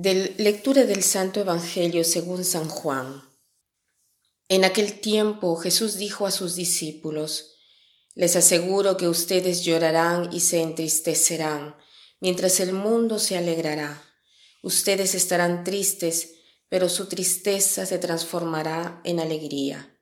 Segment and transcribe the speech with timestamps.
[0.00, 3.28] Del lectura del Santo Evangelio según San Juan.
[4.48, 7.56] En aquel tiempo Jesús dijo a sus discípulos,
[8.14, 11.74] Les aseguro que ustedes llorarán y se entristecerán,
[12.20, 14.00] mientras el mundo se alegrará.
[14.62, 16.34] Ustedes estarán tristes,
[16.68, 19.98] pero su tristeza se transformará en alegría.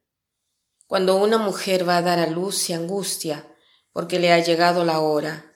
[0.87, 3.51] Cuando una mujer va a dar a luz se angustia,
[3.95, 5.54] porque le ha llegado la hora,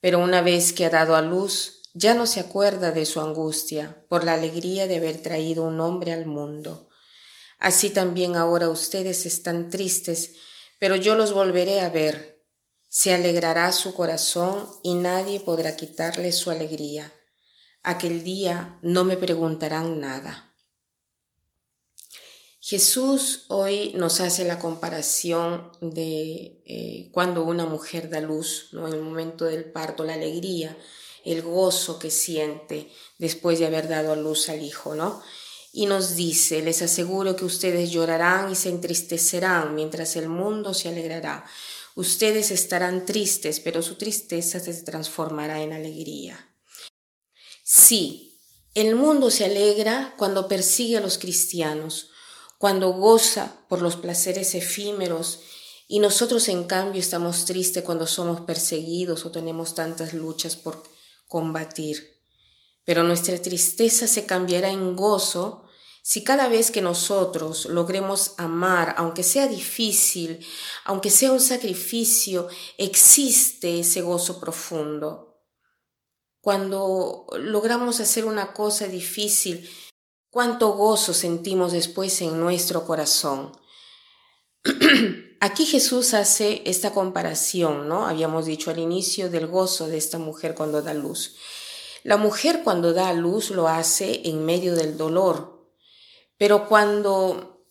[0.00, 4.04] pero una vez que ha dado a luz, ya no se acuerda de su angustia
[4.08, 6.88] por la alegría de haber traído un hombre al mundo.
[7.58, 10.32] Así también ahora ustedes están tristes,
[10.78, 12.42] pero yo los volveré a ver.
[12.88, 17.12] Se alegrará su corazón y nadie podrá quitarle su alegría.
[17.82, 20.54] Aquel día no me preguntarán nada.
[22.60, 28.86] Jesús hoy nos hace la comparación de eh, cuando una mujer da luz, ¿no?
[28.86, 30.76] en el momento del parto, la alegría
[31.24, 35.22] el gozo que siente después de haber dado a luz al Hijo, ¿no?
[35.72, 40.88] Y nos dice, les aseguro que ustedes llorarán y se entristecerán mientras el mundo se
[40.88, 41.46] alegrará.
[41.94, 46.54] Ustedes estarán tristes, pero su tristeza se transformará en alegría.
[47.62, 48.38] Sí,
[48.74, 52.10] el mundo se alegra cuando persigue a los cristianos,
[52.58, 55.40] cuando goza por los placeres efímeros
[55.88, 60.82] y nosotros en cambio estamos tristes cuando somos perseguidos o tenemos tantas luchas por
[61.32, 62.20] combatir.
[62.84, 65.64] Pero nuestra tristeza se cambiará en gozo
[66.02, 70.44] si cada vez que nosotros logremos amar, aunque sea difícil,
[70.84, 75.38] aunque sea un sacrificio, existe ese gozo profundo.
[76.42, 79.70] Cuando logramos hacer una cosa difícil,
[80.28, 83.52] cuánto gozo sentimos después en nuestro corazón.
[85.40, 88.06] Aquí Jesús hace esta comparación, ¿no?
[88.06, 91.36] Habíamos dicho al inicio del gozo de esta mujer cuando da luz.
[92.04, 95.68] La mujer cuando da luz lo hace en medio del dolor,
[96.38, 97.66] pero cuando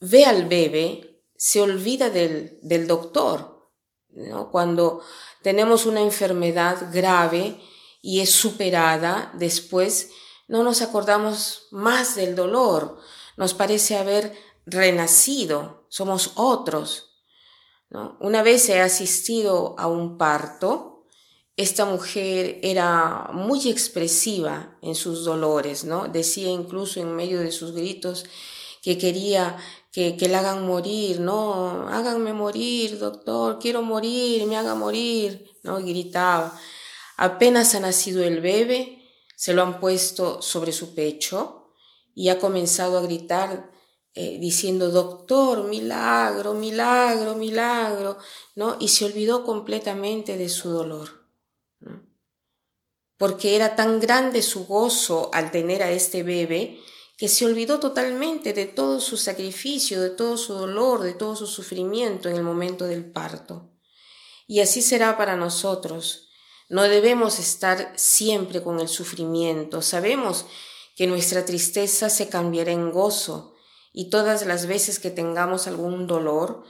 [0.00, 3.70] ve al bebé se olvida del, del doctor,
[4.10, 4.50] ¿no?
[4.50, 5.02] Cuando
[5.42, 7.60] tenemos una enfermedad grave
[8.02, 10.10] y es superada, después
[10.46, 12.98] no nos acordamos más del dolor,
[13.36, 14.34] nos parece haber
[14.66, 17.10] renacido, somos otros.
[18.20, 21.06] Una vez he asistido a un parto,
[21.56, 26.08] esta mujer era muy expresiva en sus dolores, ¿no?
[26.08, 28.24] Decía incluso en medio de sus gritos
[28.82, 29.56] que quería
[29.92, 31.88] que, que la hagan morir, ¿no?
[31.88, 35.78] Háganme morir, doctor, quiero morir, me haga morir, ¿no?
[35.78, 36.58] gritaba.
[37.16, 41.70] Apenas ha nacido el bebé, se lo han puesto sobre su pecho
[42.14, 43.70] y ha comenzado a gritar
[44.16, 48.16] eh, diciendo, doctor, milagro, milagro, milagro,
[48.54, 48.76] ¿no?
[48.78, 51.26] Y se olvidó completamente de su dolor,
[53.16, 56.78] Porque era tan grande su gozo al tener a este bebé
[57.16, 61.46] que se olvidó totalmente de todo su sacrificio, de todo su dolor, de todo su
[61.46, 63.72] sufrimiento en el momento del parto.
[64.46, 66.28] Y así será para nosotros.
[66.68, 69.80] No debemos estar siempre con el sufrimiento.
[69.82, 70.46] Sabemos
[70.96, 73.53] que nuestra tristeza se cambiará en gozo,
[73.94, 76.64] y todas las veces que tengamos algún dolor,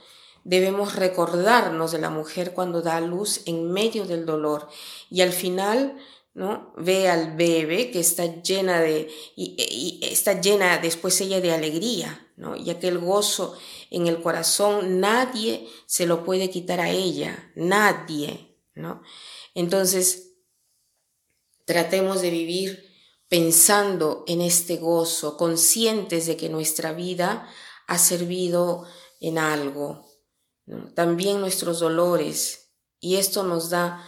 [0.45, 4.69] debemos recordarnos de la mujer cuando da luz en medio del dolor
[5.09, 5.97] y al final
[6.35, 6.73] ¿no?
[6.75, 12.57] Ve al bebé que está llena de, y, está llena después ella de alegría, ¿no?
[12.57, 13.57] Y aquel gozo
[13.89, 19.01] en el corazón nadie se lo puede quitar a ella, nadie, ¿no?
[19.55, 20.33] Entonces,
[21.63, 22.94] tratemos de vivir
[23.27, 27.49] pensando en este gozo, conscientes de que nuestra vida
[27.87, 28.85] ha servido
[29.19, 30.05] en algo,
[30.95, 34.03] también nuestros dolores, y esto nos da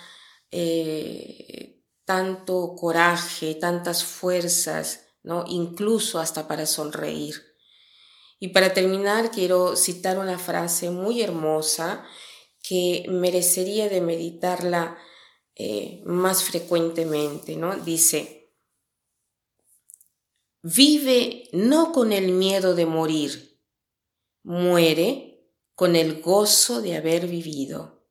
[0.51, 5.43] eh, tanto coraje, tantas fuerzas, ¿no?
[5.47, 7.43] incluso hasta para sonreír.
[8.39, 12.05] Y para terminar, quiero citar una frase muy hermosa
[12.61, 14.97] que merecería de meditarla
[15.55, 17.75] eh, más frecuentemente, ¿no?
[17.77, 18.36] Dice,
[20.75, 23.57] Vive no con el miedo de morir,
[24.43, 28.03] muere con el gozo de haber vivido.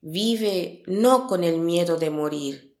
[0.00, 2.78] Vive no con el miedo de morir,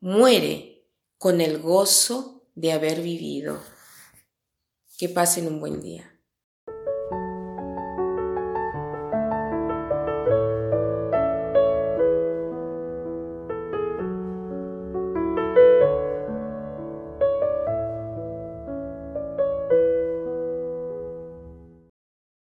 [0.00, 3.62] muere con el gozo de haber vivido.
[4.98, 6.15] Que pasen un buen día.